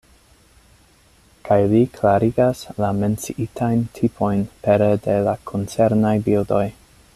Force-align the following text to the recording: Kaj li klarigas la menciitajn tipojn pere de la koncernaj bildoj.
Kaj 1.49 1.57
li 1.73 1.81
klarigas 1.97 2.63
la 2.85 2.89
menciitajn 3.03 3.85
tipojn 3.99 4.43
pere 4.65 4.91
de 5.07 5.21
la 5.29 5.37
koncernaj 5.53 6.17
bildoj. 6.31 6.65